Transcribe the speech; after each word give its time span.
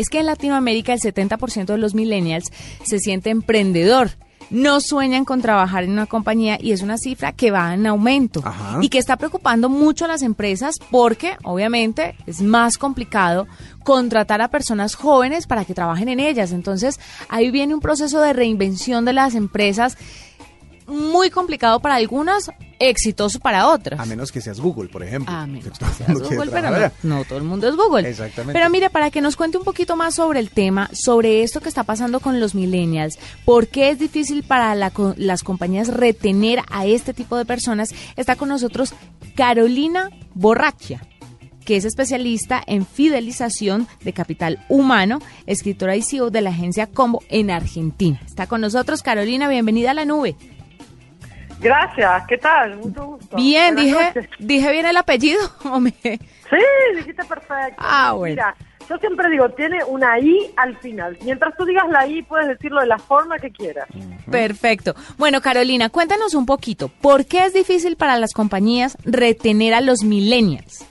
Es 0.00 0.08
que 0.08 0.18
en 0.18 0.24
Latinoamérica 0.24 0.94
el 0.94 1.00
70% 1.00 1.66
de 1.66 1.76
los 1.76 1.94
millennials 1.94 2.50
se 2.84 2.98
siente 2.98 3.28
emprendedor 3.28 4.12
no 4.48 4.80
sueñan 4.80 5.26
con 5.26 5.42
trabajar 5.42 5.84
en 5.84 5.90
una 5.90 6.06
compañía 6.06 6.56
y 6.58 6.72
es 6.72 6.80
una 6.80 6.96
cifra 6.96 7.32
que 7.32 7.50
va 7.50 7.74
en 7.74 7.86
aumento 7.86 8.42
y 8.80 8.88
que 8.88 8.96
está 8.96 9.18
preocupando 9.18 9.68
mucho 9.68 10.06
a 10.06 10.08
las 10.08 10.22
empresas 10.22 10.76
porque 10.90 11.36
obviamente 11.44 12.16
es 12.26 12.40
más 12.40 12.78
complicado 12.78 13.46
contratar 13.84 14.40
a 14.40 14.48
personas 14.48 14.94
jóvenes 14.94 15.46
para 15.46 15.66
que 15.66 15.74
trabajen 15.74 16.08
en 16.08 16.18
ellas. 16.18 16.50
Entonces 16.50 16.98
ahí 17.28 17.50
viene 17.50 17.74
un 17.74 17.80
proceso 17.80 18.22
de 18.22 18.32
reinvención 18.32 19.04
de 19.04 19.12
las 19.12 19.34
empresas 19.34 19.98
muy 20.86 21.28
complicado 21.28 21.80
para 21.80 21.96
algunas, 21.96 22.50
exitoso 22.80 23.38
para 23.38 23.68
otras. 23.68 24.00
A 24.00 24.06
menos 24.06 24.32
que 24.32 24.40
seas 24.40 24.58
Google, 24.58 24.88
por 24.88 25.04
ejemplo. 25.04 25.32
A 25.32 25.46
menos 25.46 25.78
que 25.78 25.84
seas 25.84 26.18
Google, 26.18 26.50
pero 26.50 26.90
no, 27.02 27.24
todo 27.24 27.38
el 27.38 27.44
mundo 27.44 27.68
es 27.68 27.76
Google. 27.76 28.08
Exactamente. 28.08 28.54
Pero 28.54 28.70
mire, 28.70 28.90
para 28.90 29.10
que 29.10 29.20
nos 29.20 29.36
cuente 29.36 29.58
un 29.58 29.64
poquito 29.64 29.94
más 29.96 30.14
sobre 30.14 30.40
el 30.40 30.50
tema, 30.50 30.90
sobre 30.92 31.42
esto 31.42 31.60
que 31.60 31.68
está 31.68 31.84
pasando 31.84 32.20
con 32.20 32.40
los 32.40 32.54
millennials, 32.54 33.18
por 33.44 33.68
qué 33.68 33.90
es 33.90 33.98
difícil 33.98 34.42
para 34.42 34.74
las 34.74 35.42
compañías 35.42 35.88
retener 35.88 36.62
a 36.70 36.86
este 36.86 37.14
tipo 37.14 37.36
de 37.36 37.44
personas, 37.44 37.94
está 38.16 38.34
con 38.36 38.48
nosotros 38.48 38.94
Carolina 39.36 40.10
Borracha 40.34 41.02
que 41.64 41.76
es 41.76 41.84
especialista 41.84 42.60
en 42.66 42.84
fidelización 42.84 43.86
de 44.02 44.12
capital 44.12 44.64
humano, 44.68 45.20
escritora 45.46 45.94
y 45.94 46.02
CEO 46.02 46.30
de 46.30 46.40
la 46.40 46.50
agencia 46.50 46.88
Combo 46.88 47.22
en 47.28 47.50
Argentina. 47.50 48.20
Está 48.26 48.48
con 48.48 48.60
nosotros 48.60 49.02
Carolina, 49.02 49.48
bienvenida 49.48 49.92
a 49.92 49.94
la 49.94 50.04
nube. 50.04 50.34
Gracias, 51.60 52.26
¿qué 52.26 52.38
tal? 52.38 52.76
Mucho 52.76 53.04
gusto. 53.04 53.36
Bien, 53.36 53.76
dije, 53.76 54.28
dije 54.38 54.70
bien 54.70 54.86
el 54.86 54.96
apellido. 54.96 55.40
Sí, 56.50 56.96
dijiste 56.96 57.24
perfecto. 57.26 57.76
Ah, 57.78 58.12
bueno. 58.16 58.32
Mira, 58.32 58.56
yo 58.88 58.98
siempre 58.98 59.30
digo, 59.30 59.48
tiene 59.50 59.84
una 59.84 60.18
I 60.18 60.50
al 60.56 60.76
final. 60.78 61.16
Mientras 61.22 61.56
tú 61.56 61.64
digas 61.64 61.88
la 61.88 62.08
I, 62.08 62.22
puedes 62.22 62.48
decirlo 62.48 62.80
de 62.80 62.88
la 62.88 62.98
forma 62.98 63.38
que 63.38 63.52
quieras. 63.52 63.86
Perfecto. 64.28 64.96
Bueno, 65.16 65.40
Carolina, 65.40 65.90
cuéntanos 65.90 66.34
un 66.34 66.46
poquito. 66.46 66.88
¿Por 66.88 67.24
qué 67.24 67.44
es 67.44 67.52
difícil 67.52 67.94
para 67.94 68.16
las 68.16 68.32
compañías 68.32 68.98
retener 69.04 69.74
a 69.74 69.80
los 69.80 70.02
millennials? 70.02 70.84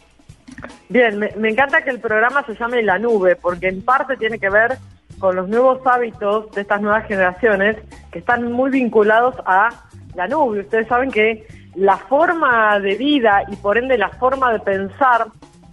Bien, 0.87 1.19
me, 1.19 1.31
me 1.35 1.49
encanta 1.49 1.83
que 1.83 1.89
el 1.89 1.99
programa 1.99 2.45
se 2.45 2.55
llame 2.55 2.81
La 2.81 2.97
Nube, 2.97 3.35
porque 3.35 3.67
en 3.67 3.81
parte 3.81 4.15
tiene 4.15 4.39
que 4.39 4.49
ver 4.49 4.77
con 5.19 5.35
los 5.35 5.49
nuevos 5.49 5.85
hábitos 5.85 6.49
de 6.51 6.61
estas 6.61 6.81
nuevas 6.81 7.05
generaciones 7.05 7.75
que 8.13 8.19
están 8.19 8.49
muy 8.53 8.71
vinculados 8.71 9.35
a 9.45 9.88
la 10.15 10.27
nube. 10.27 10.61
Ustedes 10.61 10.87
saben 10.87 11.11
que 11.11 11.45
la 11.75 11.97
forma 11.97 12.79
de 12.79 12.95
vida 12.95 13.43
y 13.47 13.55
por 13.55 13.77
ende 13.77 13.97
la 13.97 14.09
forma 14.09 14.51
de 14.51 14.59
pensar 14.59 15.27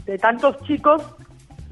de 0.05 0.19
tantos 0.19 0.61
chicos 0.62 1.03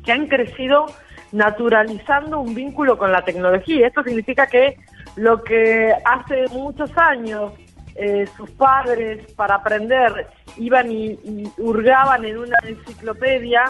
que 0.04 0.12
han 0.12 0.26
crecido 0.26 0.86
naturalizando 1.32 2.40
un 2.40 2.54
vínculo 2.54 2.96
con 2.96 3.12
la 3.12 3.22
tecnología. 3.22 3.88
Esto 3.88 4.02
significa 4.02 4.46
que 4.46 4.76
lo 5.16 5.42
que 5.42 5.92
hace 6.04 6.46
muchos 6.52 6.90
años 6.96 7.52
eh, 7.96 8.26
sus 8.36 8.50
padres 8.50 9.32
para 9.34 9.56
aprender 9.56 10.26
iban 10.56 10.90
y, 10.90 11.16
hurgaban 11.58 12.24
en 12.24 12.38
una 12.38 12.56
enciclopedia, 12.64 13.64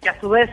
que 0.00 0.08
a 0.08 0.20
su 0.20 0.30
vez 0.30 0.50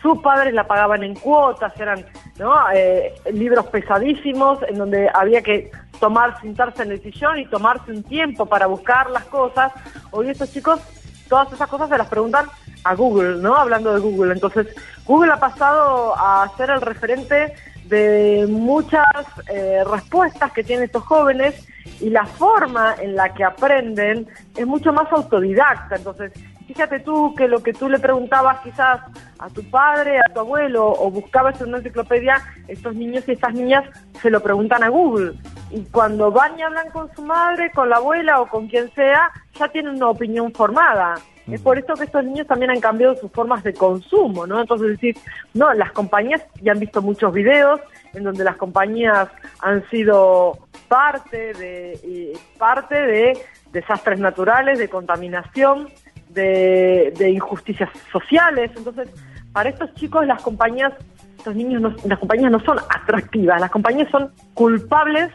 sus 0.00 0.20
padres 0.22 0.54
la 0.54 0.66
pagaban 0.66 1.02
en 1.02 1.14
cuotas, 1.14 1.72
eran 1.80 2.04
¿no? 2.38 2.54
Eh, 2.72 3.12
libros 3.32 3.66
pesadísimos 3.66 4.58
en 4.68 4.78
donde 4.78 5.10
había 5.12 5.42
que 5.42 5.70
tomar, 6.02 6.40
sentarse 6.40 6.82
en 6.82 6.90
el 6.90 7.00
sillón 7.00 7.38
y 7.38 7.46
tomarse 7.46 7.92
un 7.92 8.02
tiempo 8.02 8.44
para 8.44 8.66
buscar 8.66 9.08
las 9.10 9.24
cosas. 9.26 9.72
Hoy 10.10 10.30
estos 10.30 10.52
chicos, 10.52 10.80
todas 11.28 11.52
esas 11.52 11.68
cosas 11.68 11.88
se 11.88 11.96
las 11.96 12.08
preguntan 12.08 12.46
a 12.82 12.96
Google, 12.96 13.36
¿no? 13.36 13.54
Hablando 13.54 13.94
de 13.94 14.00
Google. 14.00 14.32
Entonces, 14.32 14.66
Google 15.06 15.30
ha 15.30 15.38
pasado 15.38 16.12
a 16.18 16.50
ser 16.56 16.70
el 16.70 16.80
referente 16.80 17.54
de 17.84 18.48
muchas 18.50 19.06
eh, 19.46 19.84
respuestas 19.88 20.50
que 20.50 20.64
tienen 20.64 20.86
estos 20.86 21.04
jóvenes 21.04 21.68
y 22.00 22.10
la 22.10 22.26
forma 22.26 22.96
en 23.00 23.14
la 23.14 23.32
que 23.32 23.44
aprenden 23.44 24.26
es 24.56 24.66
mucho 24.66 24.92
más 24.92 25.06
autodidacta. 25.12 25.94
Entonces, 25.94 26.32
fíjate 26.62 27.00
tú 27.00 27.34
que 27.34 27.48
lo 27.48 27.62
que 27.62 27.72
tú 27.72 27.88
le 27.88 27.98
preguntabas 27.98 28.60
quizás 28.60 29.00
a 29.38 29.48
tu 29.50 29.62
padre, 29.70 30.18
a 30.18 30.32
tu 30.32 30.40
abuelo 30.40 30.86
o 30.86 31.10
buscabas 31.10 31.60
en 31.60 31.68
una 31.68 31.78
enciclopedia, 31.78 32.36
estos 32.68 32.94
niños 32.94 33.24
y 33.26 33.32
estas 33.32 33.54
niñas 33.54 33.84
se 34.20 34.30
lo 34.30 34.40
preguntan 34.40 34.82
a 34.82 34.88
Google. 34.88 35.34
Y 35.70 35.82
cuando 35.84 36.30
van 36.30 36.58
y 36.58 36.62
hablan 36.62 36.90
con 36.90 37.12
su 37.14 37.22
madre, 37.22 37.70
con 37.72 37.88
la 37.88 37.96
abuela 37.96 38.40
o 38.40 38.48
con 38.48 38.68
quien 38.68 38.92
sea, 38.94 39.30
ya 39.58 39.68
tienen 39.68 39.96
una 39.96 40.08
opinión 40.08 40.52
formada. 40.52 41.14
Es 41.50 41.60
por 41.60 41.76
eso 41.76 41.94
que 41.94 42.04
estos 42.04 42.24
niños 42.24 42.46
también 42.46 42.70
han 42.70 42.80
cambiado 42.80 43.16
sus 43.16 43.32
formas 43.32 43.64
de 43.64 43.74
consumo, 43.74 44.46
¿no? 44.46 44.60
Entonces 44.60 44.90
decir, 44.90 45.16
no, 45.54 45.72
las 45.74 45.90
compañías 45.90 46.42
ya 46.60 46.72
han 46.72 46.78
visto 46.78 47.02
muchos 47.02 47.32
videos 47.32 47.80
en 48.14 48.24
donde 48.24 48.44
las 48.44 48.56
compañías 48.56 49.28
han 49.60 49.88
sido 49.90 50.68
parte 50.88 51.52
de 51.54 51.92
eh, 52.04 52.32
parte 52.58 52.94
de 52.94 53.38
desastres 53.72 54.20
naturales, 54.20 54.78
de 54.78 54.88
contaminación, 54.88 55.88
de, 56.34 57.30
injusticias 57.30 57.90
sociales. 58.10 58.70
Entonces, 58.76 59.08
para 59.52 59.68
estos 59.68 59.94
chicos 59.94 60.26
las 60.26 60.42
compañías, 60.42 60.92
estos 61.38 61.54
niños, 61.54 61.80
no, 61.82 61.94
las 62.04 62.18
compañías 62.18 62.50
no 62.50 62.60
son 62.60 62.78
atractivas, 62.88 63.60
las 63.60 63.70
compañías 63.70 64.08
son 64.10 64.32
culpables 64.54 65.30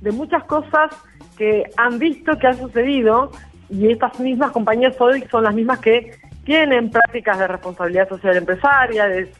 de 0.00 0.12
muchas 0.12 0.44
cosas 0.44 0.90
que 1.36 1.64
han 1.76 1.98
visto 1.98 2.38
que 2.38 2.46
han 2.46 2.58
sucedido 2.58 3.30
y 3.68 3.90
estas 3.90 4.18
mismas 4.20 4.52
compañías 4.52 4.98
hoy 5.00 5.24
son 5.30 5.44
las 5.44 5.54
mismas 5.54 5.80
que 5.80 6.12
tienen 6.44 6.90
prácticas 6.90 7.40
de 7.40 7.48
responsabilidad 7.48 8.08
social 8.08 8.36
empresaria, 8.36 9.08
de 9.08 9.32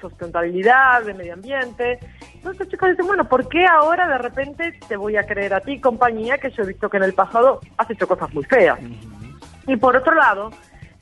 sustentabilidad, 0.00 1.04
de 1.04 1.12
medio 1.12 1.34
ambiente. 1.34 1.98
Entonces 2.34 2.68
chicos 2.68 2.88
dicen, 2.88 3.06
bueno, 3.06 3.28
¿por 3.28 3.46
qué 3.48 3.66
ahora 3.66 4.08
de 4.08 4.16
repente 4.16 4.78
te 4.88 4.96
voy 4.96 5.16
a 5.16 5.26
creer 5.26 5.52
a 5.52 5.60
ti, 5.60 5.78
compañía, 5.78 6.38
que 6.38 6.50
yo 6.50 6.62
he 6.62 6.66
visto 6.68 6.88
que 6.88 6.96
en 6.96 7.02
el 7.02 7.12
pasado 7.12 7.60
has 7.76 7.90
hecho 7.90 8.08
cosas 8.08 8.32
muy 8.32 8.44
feas? 8.44 8.78
Y 9.66 9.76
por 9.76 9.96
otro 9.96 10.14
lado, 10.14 10.50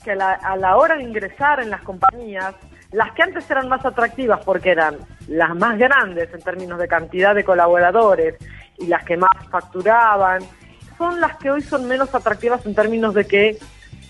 que 0.04 0.12
a 0.12 0.56
la, 0.56 0.76
hora 0.76 0.96
de 0.96 1.02
ingresar 1.02 1.60
en 1.60 1.70
las 1.70 1.80
compañías, 1.82 2.54
las 2.92 3.12
que 3.12 3.22
antes 3.22 3.50
eran 3.50 3.68
más 3.68 3.84
atractivas 3.84 4.40
porque 4.44 4.70
eran 4.70 4.98
las 5.26 5.54
más 5.56 5.78
grandes 5.78 6.32
en 6.32 6.42
términos 6.42 6.78
de 6.78 6.86
cantidad 6.86 7.34
de 7.34 7.42
colaboradores 7.42 8.36
y 8.78 8.86
las 8.86 9.04
que 9.04 9.16
más 9.16 9.30
facturaban, 9.50 10.42
son 10.98 11.20
las 11.20 11.36
que 11.38 11.50
hoy 11.50 11.62
son 11.62 11.88
menos 11.88 12.14
atractivas 12.14 12.64
en 12.66 12.74
términos 12.74 13.14
de 13.14 13.26
que 13.26 13.58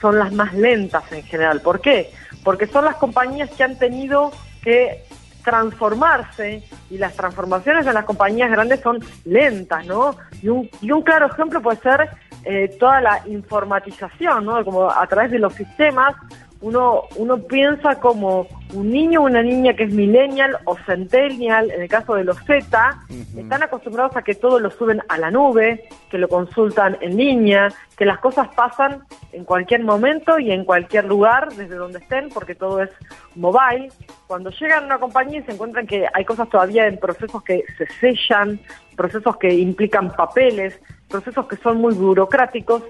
son 0.00 0.18
las 0.18 0.32
más 0.32 0.52
lentas 0.52 1.10
en 1.12 1.22
general. 1.22 1.60
¿Por 1.60 1.80
qué? 1.80 2.10
Porque 2.42 2.66
son 2.66 2.84
las 2.84 2.96
compañías 2.96 3.50
que 3.50 3.64
han 3.64 3.78
tenido 3.78 4.32
que 4.62 5.04
transformarse 5.44 6.62
y 6.90 6.98
las 6.98 7.14
transformaciones 7.14 7.86
en 7.86 7.94
las 7.94 8.04
compañías 8.04 8.50
grandes 8.50 8.80
son 8.80 8.98
lentas, 9.24 9.86
¿no? 9.86 10.16
Y 10.42 10.48
un, 10.48 10.68
y 10.80 10.90
un 10.90 11.02
claro 11.02 11.26
ejemplo 11.26 11.60
puede 11.62 11.78
ser 11.78 12.08
eh, 12.44 12.76
toda 12.78 13.00
la 13.00 13.22
informatización, 13.26 14.44
¿no? 14.44 14.64
Como 14.64 14.90
a 14.90 15.06
través 15.06 15.30
de 15.30 15.38
los 15.38 15.54
sistemas 15.54 16.14
uno, 16.64 17.02
uno 17.16 17.36
piensa 17.42 18.00
como 18.00 18.46
un 18.72 18.90
niño 18.90 19.20
o 19.20 19.24
una 19.24 19.42
niña 19.42 19.74
que 19.74 19.84
es 19.84 19.92
millennial 19.92 20.56
o 20.64 20.78
centennial, 20.86 21.70
en 21.70 21.82
el 21.82 21.88
caso 21.90 22.14
de 22.14 22.24
los 22.24 22.38
Z, 22.46 23.00
están 23.36 23.62
acostumbrados 23.62 24.16
a 24.16 24.22
que 24.22 24.34
todo 24.34 24.58
lo 24.58 24.70
suben 24.70 25.02
a 25.10 25.18
la 25.18 25.30
nube, 25.30 25.86
que 26.10 26.16
lo 26.16 26.26
consultan 26.26 26.96
en 27.02 27.18
línea, 27.18 27.68
que 27.98 28.06
las 28.06 28.18
cosas 28.18 28.48
pasan 28.56 29.04
en 29.32 29.44
cualquier 29.44 29.84
momento 29.84 30.38
y 30.38 30.52
en 30.52 30.64
cualquier 30.64 31.04
lugar, 31.04 31.52
desde 31.52 31.74
donde 31.74 31.98
estén, 31.98 32.30
porque 32.30 32.54
todo 32.54 32.82
es 32.82 32.90
mobile. 33.34 33.90
Cuando 34.26 34.48
llegan 34.48 34.84
a 34.84 34.86
una 34.86 34.98
compañía 34.98 35.40
y 35.40 35.42
se 35.42 35.52
encuentran 35.52 35.86
que 35.86 36.06
hay 36.14 36.24
cosas 36.24 36.48
todavía 36.48 36.86
en 36.86 36.96
procesos 36.96 37.42
que 37.42 37.62
se 37.76 37.86
sellan, 38.00 38.58
procesos 38.96 39.36
que 39.36 39.52
implican 39.52 40.10
papeles, 40.12 40.80
procesos 41.14 41.46
que 41.46 41.56
son 41.56 41.80
muy 41.80 41.94
burocráticos, 41.94 42.82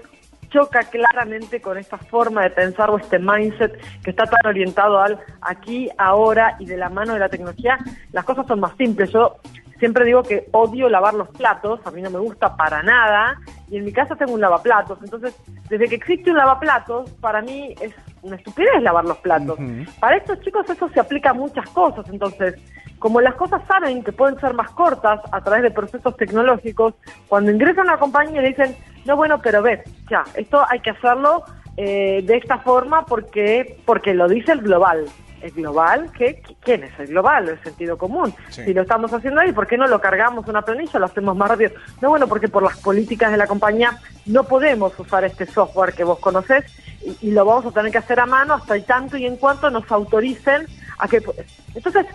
choca 0.49 0.81
claramente 0.83 1.61
con 1.61 1.77
esta 1.77 1.99
forma 1.99 2.41
de 2.41 2.49
pensar 2.49 2.89
o 2.89 2.97
este 2.97 3.19
mindset 3.19 3.79
que 4.01 4.09
está 4.09 4.25
tan 4.25 4.43
orientado 4.47 4.99
al 4.99 5.19
aquí, 5.41 5.89
ahora 5.99 6.55
y 6.59 6.65
de 6.65 6.75
la 6.75 6.89
mano 6.89 7.13
de 7.13 7.19
la 7.19 7.29
tecnología. 7.29 7.77
Las 8.13 8.25
cosas 8.25 8.47
son 8.47 8.61
más 8.61 8.75
simples. 8.77 9.11
Yo 9.11 9.37
siempre 9.77 10.05
digo 10.05 10.23
que 10.23 10.47
odio 10.53 10.89
lavar 10.89 11.13
los 11.13 11.29
platos, 11.29 11.81
a 11.85 11.91
mí 11.91 12.01
no 12.01 12.09
me 12.09 12.17
gusta 12.17 12.55
para 12.55 12.81
nada, 12.81 13.39
y 13.69 13.77
en 13.77 13.85
mi 13.85 13.93
casa 13.93 14.15
tengo 14.15 14.33
un 14.33 14.41
lavaplatos. 14.41 14.97
Entonces, 15.03 15.35
desde 15.69 15.87
que 15.87 15.95
existe 15.95 16.31
un 16.31 16.37
lavaplatos, 16.37 17.11
para 17.21 17.43
mí 17.43 17.75
es 17.79 17.93
una 18.23 18.37
estupidez 18.37 18.81
lavar 18.81 19.05
los 19.05 19.17
platos. 19.17 19.59
Para 19.99 20.17
estos 20.17 20.41
chicos 20.41 20.67
eso 20.67 20.89
se 20.89 20.99
aplica 20.99 21.29
a 21.29 21.33
muchas 21.33 21.69
cosas. 21.69 22.09
Entonces, 22.09 22.55
como 22.99 23.21
las 23.21 23.35
cosas 23.35 23.61
saben 23.67 24.03
que 24.03 24.11
pueden 24.11 24.39
ser 24.39 24.53
más 24.53 24.71
cortas 24.71 25.19
a 25.31 25.41
través 25.41 25.63
de 25.63 25.71
procesos 25.71 26.15
tecnológicos, 26.17 26.93
cuando 27.27 27.51
ingresan 27.51 27.87
a 27.87 27.93
una 27.93 27.99
compañía 27.99 28.41
dicen, 28.41 28.75
no, 29.05 29.15
bueno, 29.15 29.41
pero 29.41 29.61
ve, 29.61 29.83
ya, 30.09 30.23
esto 30.35 30.63
hay 30.67 30.79
que 30.79 30.91
hacerlo 30.91 31.43
eh, 31.77 32.23
de 32.25 32.37
esta 32.37 32.59
forma 32.59 33.05
porque, 33.05 33.79
porque 33.85 34.13
lo 34.13 34.27
dice 34.27 34.53
el 34.53 34.61
global. 34.61 35.05
¿El 35.41 35.51
global? 35.51 36.09
¿Qué? 36.17 36.41
¿Quién 36.61 36.85
es 36.85 36.99
el 36.99 37.07
global? 37.07 37.49
El 37.49 37.61
sentido 37.61 37.99
común. 37.99 38.33
Si 38.49 38.73
lo 38.73 38.81
estamos 38.81 39.13
haciendo 39.13 39.41
ahí, 39.41 39.51
¿por 39.51 39.67
qué 39.67 39.77
no 39.77 39.85
lo 39.85 40.01
cargamos 40.01 40.47
una 40.47 40.63
planilla, 40.63 40.97
lo 40.97 41.05
hacemos 41.05 41.35
más 41.35 41.49
rápido? 41.49 41.71
No, 42.01 42.09
bueno, 42.09 42.27
porque 42.27 42.47
por 42.47 42.63
las 42.63 42.77
políticas 42.77 43.29
de 43.29 43.37
la 43.37 43.45
compañía 43.45 43.99
no 44.25 44.45
podemos 44.45 44.97
usar 44.97 45.23
este 45.23 45.45
software 45.45 45.93
que 45.93 46.03
vos 46.03 46.17
conocés 46.17 46.65
y, 47.03 47.27
y 47.27 47.31
lo 47.31 47.45
vamos 47.45 47.65
a 47.67 47.71
tener 47.71 47.91
que 47.91 47.99
hacer 47.99 48.19
a 48.19 48.25
mano 48.25 48.55
hasta 48.55 48.75
el 48.75 48.85
tanto 48.85 49.17
y 49.17 49.25
en 49.27 49.37
cuanto 49.37 49.69
nos 49.69 49.91
autoricen 49.91 50.65
a 50.97 51.07
que 51.07 51.21
entonces 51.75 52.07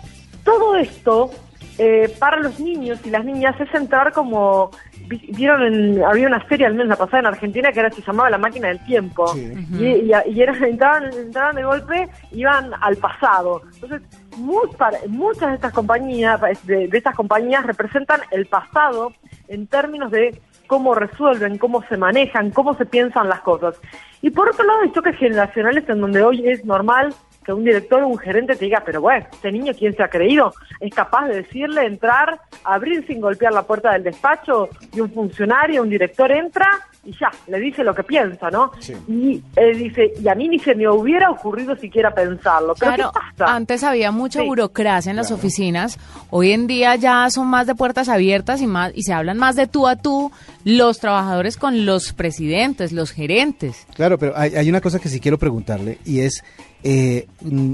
todo 0.43 0.75
esto 0.75 1.31
eh, 1.77 2.13
para 2.19 2.37
los 2.37 2.59
niños 2.59 2.99
y 3.05 3.09
las 3.09 3.25
niñas 3.25 3.59
es 3.59 3.73
entrar 3.73 4.11
como 4.11 4.71
vieron 5.07 5.63
en, 5.63 6.03
había 6.03 6.27
una 6.27 6.47
serie 6.47 6.65
al 6.65 6.73
menos 6.73 6.89
la 6.89 6.95
pasada 6.95 7.19
en 7.19 7.25
Argentina 7.27 7.71
que 7.71 7.79
era 7.79 7.89
se 7.89 8.01
llamaba 8.01 8.29
la 8.29 8.37
máquina 8.37 8.67
del 8.69 8.83
tiempo. 8.85 9.25
Y, 9.35 10.11
y, 10.27 10.41
era, 10.41 10.53
entraban, 10.67 11.11
entraban 11.13 11.55
de 11.55 11.63
golpe 11.63 12.09
iban 12.31 12.71
al 12.81 12.97
pasado. 12.97 13.63
Entonces 13.73 14.01
muchas 14.37 15.49
de 15.49 15.55
estas 15.55 15.73
compañías 15.73 16.39
de, 16.63 16.87
de 16.87 16.97
estas 16.97 17.15
compañías 17.15 17.65
representan 17.65 18.21
el 18.31 18.45
pasado 18.45 19.13
en 19.47 19.67
términos 19.67 20.11
de 20.11 20.39
cómo 20.67 20.95
resuelven, 20.95 21.57
cómo 21.57 21.83
se 21.89 21.97
manejan, 21.97 22.51
cómo 22.51 22.75
se 22.75 22.85
piensan 22.85 23.27
las 23.27 23.41
cosas. 23.41 23.75
Y 24.21 24.29
por 24.29 24.47
otro 24.47 24.65
lado, 24.65 24.81
hay 24.83 24.91
choques 24.93 25.17
generacionales 25.17 25.83
en 25.89 25.99
donde 25.99 26.23
hoy 26.23 26.47
es 26.47 26.63
normal 26.63 27.13
que 27.43 27.53
un 27.53 27.63
director 27.63 28.03
o 28.03 28.07
un 28.07 28.17
gerente 28.17 28.55
te 28.55 28.65
diga, 28.65 28.83
pero 28.85 29.01
bueno, 29.01 29.25
este 29.31 29.51
niño, 29.51 29.73
¿quién 29.77 29.95
se 29.95 30.03
ha 30.03 30.09
creído? 30.09 30.53
Es 30.79 30.93
capaz 30.93 31.27
de 31.27 31.37
decirle, 31.37 31.85
entrar, 31.85 32.39
abrir 32.63 33.05
sin 33.07 33.19
golpear 33.19 33.53
la 33.53 33.63
puerta 33.63 33.91
del 33.93 34.03
despacho 34.03 34.69
y 34.93 34.99
un 34.99 35.11
funcionario, 35.11 35.81
un 35.81 35.89
director 35.89 36.31
entra 36.31 36.69
y 37.03 37.11
ya, 37.13 37.31
le 37.47 37.59
dice 37.59 37.83
lo 37.83 37.95
que 37.95 38.03
piensa, 38.03 38.51
¿no? 38.51 38.71
Y 39.07 39.41
él 39.55 39.77
dice, 39.77 40.13
y 40.21 40.27
a 40.27 40.35
mí 40.35 40.47
ni 40.47 40.59
se 40.59 40.75
me 40.75 40.87
hubiera 40.87 41.31
ocurrido 41.31 41.75
siquiera 41.75 42.13
pensarlo. 42.13 42.75
claro, 42.75 43.11
antes 43.39 43.83
había 43.83 44.11
mucha 44.11 44.43
burocracia 44.43 45.09
en 45.09 45.15
las 45.15 45.31
oficinas, 45.31 45.97
hoy 46.29 46.51
en 46.51 46.67
día 46.67 46.95
ya 46.97 47.27
son 47.31 47.47
más 47.47 47.65
de 47.65 47.73
puertas 47.73 48.07
abiertas 48.07 48.61
y 48.61 48.67
más 48.67 48.91
y 48.93 49.01
se 49.01 49.13
hablan 49.13 49.39
más 49.39 49.55
de 49.55 49.65
tú 49.65 49.87
a 49.87 49.95
tú 49.95 50.31
los 50.63 50.99
trabajadores 50.99 51.57
con 51.57 51.87
los 51.87 52.13
presidentes, 52.13 52.91
los 52.91 53.11
gerentes. 53.11 53.87
Claro, 53.95 54.19
pero 54.19 54.37
hay, 54.37 54.55
hay 54.55 54.69
una 54.69 54.81
cosa 54.81 54.99
que 54.99 55.09
sí 55.09 55.19
quiero 55.19 55.39
preguntarle 55.39 55.97
y 56.05 56.19
es 56.19 56.43
eh, 56.83 57.27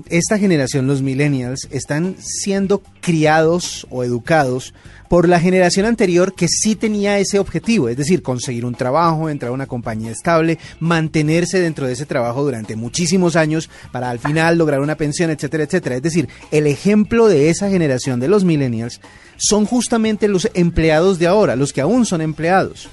esta 0.09 0.37
generación, 0.37 0.85
los 0.87 1.01
millennials, 1.01 1.67
están 1.71 2.15
siendo 2.19 2.81
criados 2.99 3.87
o 3.89 4.03
educados 4.03 4.73
por 5.07 5.29
la 5.29 5.39
generación 5.39 5.85
anterior 5.85 6.35
que 6.35 6.49
sí 6.49 6.75
tenía 6.75 7.17
ese 7.17 7.39
objetivo, 7.39 7.87
es 7.87 7.95
decir, 7.95 8.21
conseguir 8.21 8.65
un 8.65 8.75
trabajo, 8.75 9.29
entrar 9.29 9.51
a 9.51 9.53
una 9.53 9.65
compañía 9.65 10.11
estable, 10.11 10.59
mantenerse 10.81 11.61
dentro 11.61 11.87
de 11.87 11.93
ese 11.93 12.05
trabajo 12.05 12.43
durante 12.43 12.75
muchísimos 12.75 13.37
años 13.37 13.69
para 13.93 14.09
al 14.09 14.19
final 14.19 14.57
lograr 14.57 14.81
una 14.81 14.95
pensión, 14.95 15.29
etcétera, 15.29 15.63
etcétera. 15.63 15.95
Es 15.95 16.01
decir, 16.01 16.27
el 16.51 16.67
ejemplo 16.67 17.27
de 17.27 17.49
esa 17.49 17.69
generación 17.69 18.19
de 18.19 18.27
los 18.27 18.43
millennials 18.43 18.99
son 19.37 19.65
justamente 19.65 20.27
los 20.27 20.49
empleados 20.53 21.19
de 21.19 21.27
ahora, 21.27 21.55
los 21.55 21.71
que 21.71 21.81
aún 21.81 22.05
son 22.05 22.21
empleados. 22.21 22.89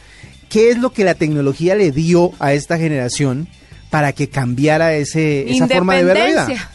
¿Qué 0.49 0.71
es 0.71 0.79
lo 0.79 0.93
que 0.93 1.05
la 1.05 1.15
tecnología 1.15 1.75
le 1.75 1.91
dio 1.91 2.31
a 2.39 2.53
esta 2.53 2.79
generación? 2.79 3.49
Para 3.95 4.13
que 4.13 4.29
cambiara 4.29 4.93
ese, 4.95 5.49
esa 5.49 5.69
forma 5.69 5.95
de 5.95 6.03
ver 6.03 6.17
la 6.17 6.47
vida. 6.47 6.69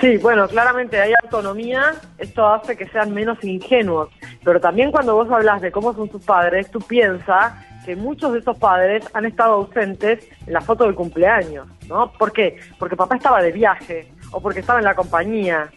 Sí, 0.00 0.16
bueno, 0.16 0.48
claramente 0.48 0.98
hay 0.98 1.12
autonomía, 1.22 1.96
esto 2.16 2.48
hace 2.48 2.74
que 2.78 2.88
sean 2.88 3.12
menos 3.12 3.44
ingenuos, 3.44 4.08
pero 4.42 4.58
también 4.58 4.90
cuando 4.90 5.14
vos 5.14 5.30
hablas 5.30 5.60
de 5.60 5.70
cómo 5.70 5.92
son 5.92 6.10
sus 6.10 6.24
padres, 6.24 6.70
tú 6.70 6.80
piensas 6.80 7.52
que 7.84 7.94
muchos 7.94 8.32
de 8.32 8.38
esos 8.38 8.56
padres 8.56 9.04
han 9.12 9.26
estado 9.26 9.52
ausentes 9.56 10.26
en 10.46 10.54
la 10.54 10.62
foto 10.62 10.84
del 10.84 10.94
cumpleaños, 10.94 11.66
¿no? 11.90 12.10
¿Por 12.12 12.32
qué? 12.32 12.56
Porque 12.78 12.96
papá 12.96 13.16
estaba 13.16 13.42
de 13.42 13.52
viaje 13.52 14.10
o 14.30 14.40
porque 14.40 14.60
estaba 14.60 14.78
en 14.78 14.86
la 14.86 14.94
compañía. 14.94 15.70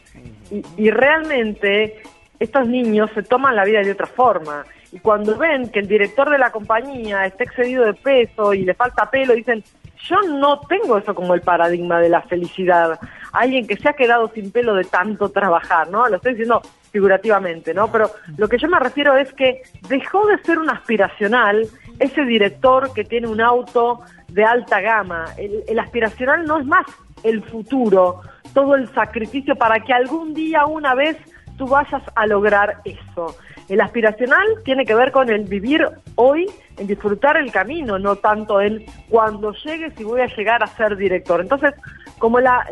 Y, 0.50 0.64
y 0.78 0.92
realmente 0.92 2.02
estos 2.40 2.66
niños 2.70 3.10
se 3.14 3.22
toman 3.22 3.58
la 3.58 3.66
vida 3.66 3.82
de 3.82 3.92
otra 3.92 4.08
forma 4.08 4.64
cuando 5.00 5.38
ven 5.38 5.70
que 5.70 5.80
el 5.80 5.88
director 5.88 6.30
de 6.30 6.38
la 6.38 6.52
compañía 6.52 7.26
está 7.26 7.44
excedido 7.44 7.86
de 7.86 7.94
peso 7.94 8.54
y 8.54 8.64
le 8.64 8.74
falta 8.74 9.10
pelo, 9.10 9.34
dicen, 9.34 9.64
yo 10.08 10.22
no 10.22 10.60
tengo 10.62 10.98
eso 10.98 11.14
como 11.14 11.34
el 11.34 11.42
paradigma 11.42 12.00
de 12.00 12.10
la 12.10 12.22
felicidad. 12.22 13.00
Alguien 13.34 13.68
que 13.68 13.76
se 13.76 13.90
ha 13.90 13.94
quedado 13.94 14.30
sin 14.30 14.52
pelo 14.52 14.76
de 14.76 14.84
tanto 14.84 15.30
trabajar, 15.30 15.90
¿no? 15.90 16.08
Lo 16.08 16.18
estoy 16.18 16.34
diciendo 16.34 16.62
figurativamente, 16.92 17.74
¿no? 17.74 17.92
Pero 17.92 18.10
lo 18.38 18.48
que 18.48 18.58
yo 18.58 18.68
me 18.68 18.80
refiero 18.80 19.18
es 19.18 19.34
que 19.34 19.62
dejó 19.90 20.26
de 20.28 20.38
ser 20.40 20.60
un 20.60 20.70
aspiracional 20.70 21.68
ese 22.00 22.24
director 22.24 22.94
que 22.94 23.04
tiene 23.04 23.28
un 23.28 23.42
auto 23.42 24.02
de 24.30 24.46
alta 24.46 24.80
gama. 24.82 25.26
El, 25.38 25.64
el 25.68 25.80
aspiracional 25.80 26.46
no 26.46 26.60
es 26.60 26.66
más 26.66 26.86
el 27.24 27.44
futuro, 27.44 28.22
todo 28.54 28.76
el 28.76 28.88
sacrificio 28.94 29.56
para 29.56 29.80
que 29.80 29.94
algún 29.94 30.34
día, 30.34 30.66
una 30.66 30.96
vez, 30.96 31.18
tú 31.58 31.68
vayas 31.68 32.04
a 32.16 32.28
lograr 32.28 32.78
eso. 32.86 33.36
El 33.70 33.82
aspiracional 33.82 34.46
tiene 34.64 34.86
que 34.86 34.96
ver 34.96 35.12
con 35.12 35.30
el 35.30 35.44
vivir 35.44 35.86
hoy, 36.16 36.50
en 36.78 36.88
disfrutar 36.88 37.36
el 37.36 37.52
camino, 37.52 38.00
no 38.00 38.16
tanto 38.16 38.62
en 38.62 38.86
cuando 39.10 39.52
llegue 39.52 39.92
si 39.92 40.06
voy 40.06 40.22
a 40.22 40.28
llegar 40.28 40.64
a 40.64 40.68
ser 40.68 40.96
director. 40.96 41.42
Entonces, 41.42 41.74
como 42.18 42.40
la, 42.40 42.66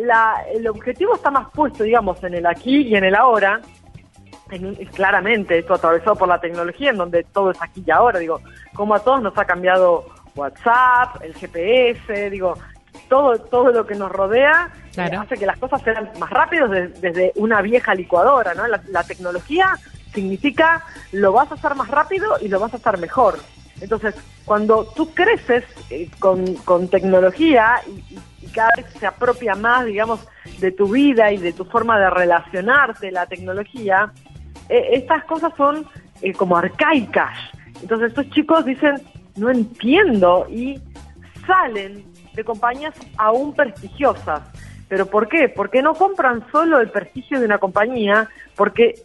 el 0.53 0.67
objetivo 0.67 1.15
está 1.15 1.31
más 1.31 1.49
puesto, 1.53 1.83
digamos, 1.83 2.23
en 2.23 2.35
el 2.35 2.45
aquí 2.45 2.83
y 2.83 2.95
en 2.95 3.03
el 3.03 3.15
ahora, 3.15 3.59
en, 4.51 4.75
claramente 4.93 5.57
esto 5.57 5.73
atravesado 5.73 6.15
por 6.15 6.29
la 6.29 6.39
tecnología, 6.39 6.91
en 6.91 6.97
donde 6.97 7.23
todo 7.25 7.51
es 7.51 7.61
aquí 7.61 7.83
y 7.85 7.91
ahora, 7.91 8.19
digo, 8.19 8.39
como 8.73 8.95
a 8.95 8.99
todos 8.99 9.21
nos 9.21 9.37
ha 9.37 9.43
cambiado 9.43 10.05
WhatsApp, 10.33 11.21
el 11.23 11.33
GPS, 11.33 12.29
digo, 12.29 12.57
todo, 13.09 13.37
todo 13.37 13.71
lo 13.71 13.85
que 13.85 13.95
nos 13.95 14.11
rodea 14.11 14.71
eh, 14.95 15.01
hace 15.01 15.35
que 15.35 15.45
las 15.45 15.57
cosas 15.57 15.81
sean 15.81 16.09
más 16.19 16.29
rápidas 16.29 16.71
desde 17.01 17.33
una 17.35 17.61
vieja 17.61 17.93
licuadora, 17.93 18.53
¿no? 18.53 18.65
la 18.67 19.03
tecnología 19.03 19.77
significa 20.15 20.83
lo 21.11 21.31
vas 21.33 21.51
a 21.51 21.55
hacer 21.55 21.75
más 21.75 21.89
rápido 21.89 22.37
y 22.41 22.47
lo 22.47 22.59
vas 22.59 22.73
a 22.73 22.77
hacer 22.77 22.97
mejor. 22.97 23.37
Entonces, 23.81 24.15
cuando 24.45 24.85
tú 24.95 25.13
creces 25.13 25.63
eh, 25.89 26.09
con, 26.19 26.87
tecnología 26.87 27.81
y, 27.87 28.23
cada 28.53 28.69
vez 28.77 28.85
se 28.97 29.05
apropia 29.05 29.53
más, 29.55 29.85
digamos, 29.85 30.25
de 30.59 30.71
tu 30.71 30.87
vida 30.87 31.29
y 31.31 31.37
de 31.37 31.51
tu 31.51 31.65
forma 31.65 31.99
de 31.99 32.09
relacionarte 32.09 33.11
la 33.11 33.25
tecnología, 33.25 34.13
eh, 34.69 34.91
estas 34.93 35.25
cosas 35.25 35.51
son 35.57 35.85
eh, 36.21 36.31
como 36.31 36.55
arcaicas. 36.55 37.37
Entonces, 37.81 38.09
estos 38.09 38.29
chicos 38.29 38.63
dicen, 38.63 39.01
no 39.35 39.49
entiendo 39.49 40.47
y 40.49 40.79
salen 41.45 42.05
de 42.33 42.43
compañías 42.45 42.93
aún 43.17 43.53
prestigiosas. 43.53 44.41
¿Pero 44.87 45.07
por 45.07 45.27
qué? 45.27 45.49
Porque 45.49 45.81
no 45.81 45.93
compran 45.93 46.45
solo 46.51 46.79
el 46.79 46.89
prestigio 46.89 47.39
de 47.39 47.45
una 47.45 47.57
compañía, 47.57 48.29
porque 48.55 49.03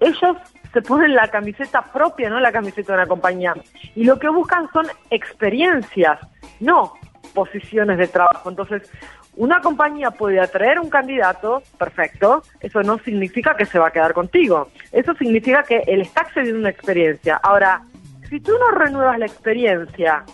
ellos 0.00 0.36
se 0.72 0.82
ponen 0.82 1.14
la 1.14 1.28
camiseta 1.28 1.82
propia, 1.82 2.28
no 2.28 2.40
la 2.40 2.52
camiseta 2.52 2.92
de 2.92 2.98
una 2.98 3.06
compañía. 3.06 3.54
Y 3.94 4.04
lo 4.04 4.18
que 4.18 4.28
buscan 4.28 4.68
son 4.72 4.86
experiencias, 5.10 6.18
no 6.60 6.94
posiciones 7.32 7.98
de 7.98 8.08
trabajo. 8.08 8.50
Entonces, 8.50 8.90
una 9.36 9.60
compañía 9.60 10.10
puede 10.10 10.40
atraer 10.40 10.78
un 10.78 10.88
candidato, 10.88 11.62
perfecto, 11.78 12.42
eso 12.60 12.82
no 12.82 12.98
significa 12.98 13.56
que 13.56 13.66
se 13.66 13.78
va 13.78 13.88
a 13.88 13.90
quedar 13.90 14.14
contigo. 14.14 14.70
Eso 14.92 15.14
significa 15.14 15.62
que 15.64 15.82
él 15.86 16.02
está 16.02 16.22
accediendo 16.22 16.58
a 16.58 16.60
una 16.60 16.70
experiencia. 16.70 17.40
Ahora, 17.42 17.82
si 18.28 18.40
tú 18.40 18.52
no 18.58 18.70
renuevas 18.70 19.18
la 19.18 19.26
experiencia 19.26 20.24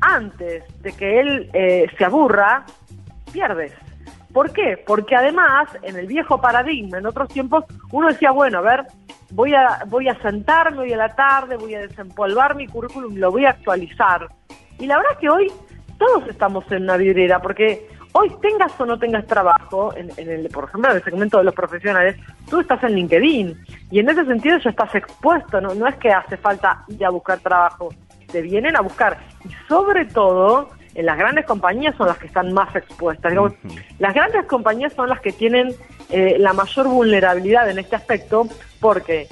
antes 0.00 0.64
de 0.82 0.92
que 0.92 1.20
él 1.20 1.50
eh, 1.52 1.86
se 1.96 2.04
aburra, 2.04 2.64
pierdes. 3.32 3.72
¿Por 4.36 4.52
qué? 4.52 4.76
Porque 4.86 5.16
además, 5.16 5.66
en 5.80 5.96
el 5.96 6.06
viejo 6.06 6.38
paradigma, 6.38 6.98
en 6.98 7.06
otros 7.06 7.30
tiempos, 7.30 7.64
uno 7.90 8.08
decía, 8.08 8.32
bueno, 8.32 8.58
a 8.58 8.60
ver, 8.60 8.84
voy 9.30 9.54
a, 9.54 9.78
voy 9.86 10.10
a 10.10 10.20
sentarme 10.20 10.80
hoy 10.80 10.92
a 10.92 10.98
la 10.98 11.16
tarde, 11.16 11.56
voy 11.56 11.74
a 11.74 11.80
desempolvar 11.80 12.54
mi 12.54 12.66
currículum, 12.66 13.16
lo 13.16 13.30
voy 13.30 13.46
a 13.46 13.50
actualizar. 13.52 14.28
Y 14.78 14.84
la 14.84 14.98
verdad 14.98 15.12
es 15.14 15.18
que 15.20 15.30
hoy 15.30 15.50
todos 15.96 16.28
estamos 16.28 16.70
en 16.70 16.82
una 16.82 16.98
vidriera, 16.98 17.40
porque 17.40 17.88
hoy 18.12 18.30
tengas 18.42 18.78
o 18.78 18.84
no 18.84 18.98
tengas 18.98 19.26
trabajo, 19.26 19.94
en, 19.96 20.10
el, 20.28 20.50
por 20.50 20.64
ejemplo, 20.64 20.90
en 20.90 20.98
el 20.98 21.02
segmento 21.02 21.38
de 21.38 21.44
los 21.44 21.54
profesionales, 21.54 22.16
tú 22.50 22.60
estás 22.60 22.84
en 22.84 22.94
LinkedIn. 22.94 23.58
Y 23.90 24.00
en 24.00 24.10
ese 24.10 24.26
sentido 24.26 24.58
ya 24.58 24.68
estás 24.68 24.94
expuesto, 24.94 25.62
no, 25.62 25.74
no 25.74 25.86
es 25.86 25.96
que 25.96 26.10
hace 26.10 26.36
falta 26.36 26.84
ir 26.88 27.06
a 27.06 27.08
buscar 27.08 27.38
trabajo, 27.38 27.88
te 28.30 28.42
vienen 28.42 28.76
a 28.76 28.82
buscar. 28.82 29.16
Y 29.46 29.48
sobre 29.66 30.04
todo, 30.04 30.75
en 30.96 31.04
las 31.04 31.18
grandes 31.18 31.44
compañías 31.44 31.94
son 31.96 32.08
las 32.08 32.16
que 32.16 32.26
están 32.26 32.54
más 32.54 32.74
expuestas. 32.74 33.32
Las 33.98 34.14
grandes 34.14 34.46
compañías 34.46 34.94
son 34.94 35.10
las 35.10 35.20
que 35.20 35.30
tienen 35.30 35.74
eh, 36.08 36.36
la 36.38 36.54
mayor 36.54 36.88
vulnerabilidad 36.88 37.68
en 37.68 37.78
este 37.78 37.96
aspecto 37.96 38.48
porque 38.80 39.28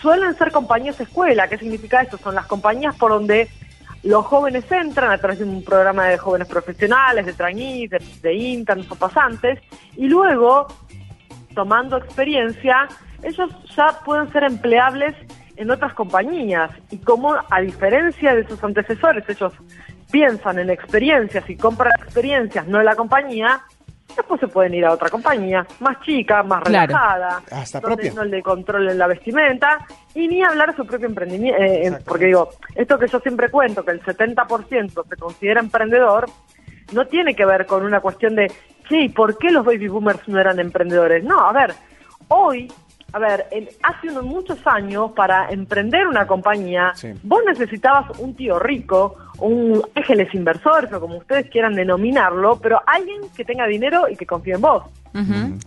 suelen 0.00 0.34
ser 0.36 0.52
compañías 0.52 0.98
escuela. 0.98 1.48
¿Qué 1.48 1.58
significa 1.58 2.00
esto? 2.00 2.16
Son 2.16 2.34
las 2.34 2.46
compañías 2.46 2.96
por 2.96 3.10
donde 3.10 3.48
los 4.04 4.24
jóvenes 4.24 4.64
entran 4.72 5.10
a 5.10 5.18
través 5.18 5.38
de 5.38 5.44
un 5.44 5.62
programa 5.62 6.06
de 6.06 6.16
jóvenes 6.16 6.48
profesionales, 6.48 7.26
de 7.26 7.34
trainees, 7.34 7.90
de, 7.90 8.02
de 8.22 8.34
interns 8.34 8.90
o 8.90 8.94
pasantes, 8.94 9.58
y 9.96 10.06
luego, 10.06 10.66
tomando 11.54 11.98
experiencia, 11.98 12.88
ellos 13.22 13.50
ya 13.76 14.00
pueden 14.02 14.32
ser 14.32 14.44
empleables 14.44 15.14
en 15.56 15.70
otras 15.70 15.92
compañías. 15.92 16.70
Y 16.90 16.98
como, 16.98 17.34
a 17.50 17.60
diferencia 17.60 18.34
de 18.34 18.46
sus 18.46 18.62
antecesores, 18.62 19.28
ellos 19.28 19.52
piensan 20.10 20.58
en 20.58 20.70
experiencias 20.70 21.48
y 21.48 21.56
compran 21.56 21.92
experiencias, 22.02 22.66
no 22.66 22.78
en 22.80 22.86
la 22.86 22.94
compañía, 22.96 23.62
después 24.16 24.40
se 24.40 24.48
pueden 24.48 24.74
ir 24.74 24.84
a 24.84 24.92
otra 24.92 25.10
compañía, 25.10 25.66
más 25.80 26.00
chica, 26.02 26.42
más 26.42 26.62
relajada, 26.62 27.42
Hasta 27.50 27.80
donde 27.80 28.10
no 28.12 28.24
le 28.24 28.42
controlen 28.42 28.98
la 28.98 29.06
vestimenta 29.06 29.86
y 30.14 30.28
ni 30.28 30.42
hablar 30.42 30.70
de 30.70 30.76
su 30.76 30.86
propio 30.86 31.08
emprendimiento. 31.08 31.60
Eh, 31.60 31.98
porque 32.04 32.26
digo, 32.26 32.50
esto 32.74 32.98
que 32.98 33.08
yo 33.08 33.20
siempre 33.20 33.50
cuento, 33.50 33.84
que 33.84 33.92
el 33.92 34.02
70% 34.02 35.08
se 35.08 35.16
considera 35.16 35.60
emprendedor, 35.60 36.26
no 36.92 37.06
tiene 37.06 37.34
que 37.34 37.44
ver 37.44 37.66
con 37.66 37.84
una 37.84 38.00
cuestión 38.00 38.36
de 38.36 38.50
sí, 38.88 39.08
¿por 39.08 39.36
qué 39.38 39.50
los 39.50 39.64
baby 39.64 39.88
boomers 39.88 40.26
no 40.28 40.40
eran 40.40 40.58
emprendedores? 40.60 41.24
No, 41.24 41.40
a 41.40 41.52
ver, 41.52 41.74
hoy 42.28 42.72
a 43.12 43.18
ver, 43.18 43.46
hace 43.82 44.08
unos 44.08 44.24
muchos 44.24 44.58
años 44.66 45.12
para 45.12 45.48
emprender 45.50 46.06
una 46.06 46.26
compañía, 46.26 46.92
vos 47.22 47.40
necesitabas 47.46 48.18
un 48.18 48.34
tío 48.34 48.58
rico, 48.58 49.16
un 49.38 49.82
ángeles 49.94 50.34
inversores 50.34 50.92
o 50.92 51.00
como 51.00 51.18
ustedes 51.18 51.48
quieran 51.50 51.74
denominarlo, 51.74 52.58
pero 52.60 52.80
alguien 52.86 53.22
que 53.34 53.44
tenga 53.44 53.66
dinero 53.66 54.08
y 54.08 54.16
que 54.16 54.26
confíe 54.26 54.54
en 54.54 54.60
vos. 54.60 54.84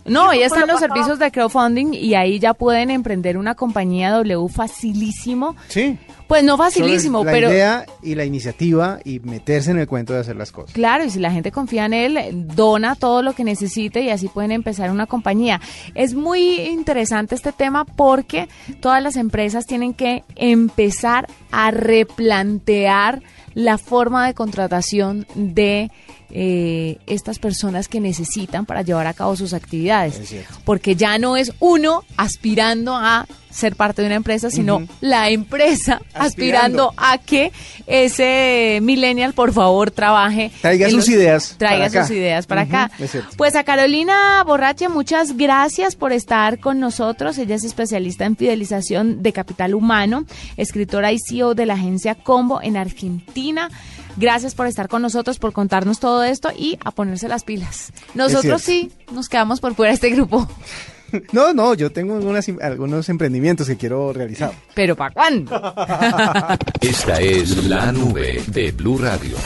No, 0.04 0.30
ahí 0.30 0.42
están 0.42 0.68
los 0.68 0.80
servicios 0.80 1.18
de 1.18 1.30
crowdfunding 1.30 1.92
y 1.94 2.14
ahí 2.14 2.38
ya 2.38 2.54
pueden 2.54 2.90
emprender 2.90 3.36
una 3.36 3.54
compañía 3.54 4.10
W 4.10 4.48
facilísimo. 4.48 5.56
Sí. 5.68 5.98
Pues 6.28 6.44
no 6.44 6.56
facilísimo, 6.56 7.24
la 7.24 7.32
pero... 7.32 7.48
La 7.48 7.54
idea 7.54 7.86
y 8.04 8.14
la 8.14 8.24
iniciativa 8.24 9.00
y 9.04 9.18
meterse 9.18 9.72
en 9.72 9.80
el 9.80 9.88
cuento 9.88 10.12
de 10.12 10.20
hacer 10.20 10.36
las 10.36 10.52
cosas. 10.52 10.72
Claro, 10.72 11.04
y 11.04 11.10
si 11.10 11.18
la 11.18 11.32
gente 11.32 11.50
confía 11.50 11.86
en 11.86 11.92
él, 11.92 12.46
dona 12.54 12.94
todo 12.94 13.22
lo 13.22 13.34
que 13.34 13.42
necesite 13.42 14.02
y 14.02 14.10
así 14.10 14.28
pueden 14.28 14.52
empezar 14.52 14.92
una 14.92 15.06
compañía. 15.06 15.60
Es 15.96 16.14
muy 16.14 16.60
interesante 16.60 17.34
este 17.34 17.50
tema 17.50 17.84
porque 17.84 18.48
todas 18.78 19.02
las 19.02 19.16
empresas 19.16 19.66
tienen 19.66 19.92
que 19.92 20.22
empezar 20.36 21.26
a 21.50 21.72
replantear 21.72 23.22
la 23.54 23.76
forma 23.76 24.24
de 24.24 24.34
contratación 24.34 25.26
de 25.34 25.90
eh, 26.32 26.98
estas 27.06 27.38
personas 27.38 27.88
que 27.88 28.00
necesitan 28.00 28.66
para 28.66 28.82
llevar 28.82 29.06
a 29.06 29.14
cabo 29.14 29.36
sus 29.36 29.52
actividades. 29.52 30.20
Porque 30.64 30.96
ya 30.96 31.18
no 31.18 31.36
es 31.36 31.52
uno 31.60 32.04
aspirando 32.16 32.94
a 32.94 33.26
ser 33.50 33.76
parte 33.76 34.02
de 34.02 34.06
una 34.06 34.16
empresa, 34.16 34.50
sino 34.50 34.82
la 35.00 35.30
empresa 35.30 36.00
aspirando. 36.14 36.94
a 36.96 37.18
que 37.18 37.52
ese 37.86 38.78
millennial, 38.82 39.32
por 39.32 39.52
favor, 39.52 39.90
trabaje. 39.90 40.50
Traiga 40.60 40.88
sus 40.90 41.08
ideas. 41.08 41.56
Traiga 41.58 41.90
sus 41.90 42.10
ideas 42.10 42.46
para 42.46 42.62
acá. 42.62 42.90
Pues 43.36 43.56
a 43.56 43.64
Carolina 43.64 44.42
Borrache, 44.46 44.88
muchas 44.88 45.36
gracias 45.36 45.96
por 45.96 46.12
estar 46.12 46.58
con 46.60 46.80
nosotros. 46.80 47.38
Ella 47.38 47.56
es 47.56 47.64
especialista 47.64 48.24
en 48.24 48.36
fidelización 48.36 49.22
de 49.22 49.32
capital 49.32 49.74
humano, 49.74 50.24
escritora 50.56 51.12
y 51.12 51.18
CEO 51.18 51.54
de 51.54 51.66
la 51.66 51.74
agencia 51.74 52.14
Combo 52.14 52.60
en 52.62 52.76
Argentina. 52.76 53.70
Gracias 54.16 54.54
por 54.54 54.66
estar 54.66 54.88
con 54.88 55.02
nosotros, 55.02 55.38
por 55.38 55.52
contarnos 55.52 56.00
todo 56.00 56.24
esto 56.24 56.50
y 56.56 56.78
a 56.84 56.90
ponerse 56.90 57.28
las 57.28 57.44
pilas. 57.44 57.92
Nosotros 58.14 58.62
sí 58.62 58.92
nos 59.12 59.28
quedamos 59.28 59.60
por 59.60 59.74
fuera 59.74 59.90
de 59.90 59.94
este 59.94 60.10
grupo. 60.10 60.48
No, 61.32 61.52
no, 61.52 61.74
yo 61.74 61.90
tengo 61.90 62.18
algunos 62.60 63.08
emprendimientos 63.08 63.66
que 63.66 63.76
quiero 63.76 64.12
realizar. 64.12 64.52
¿Pero 64.74 64.96
para 64.96 65.12
cuándo? 65.12 65.56
Esta 66.80 67.20
es 67.20 67.64
la 67.64 67.92
nube 67.92 68.42
de 68.48 68.72
Blue 68.72 68.98
Radio. 68.98 69.36